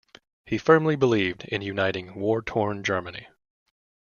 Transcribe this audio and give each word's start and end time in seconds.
He 0.47 0.57
firmly 0.57 0.95
believed 0.95 1.45
in 1.45 1.61
uniting 1.61 2.15
war 2.15 2.41
torn 2.41 2.83
Germany. 2.83 3.27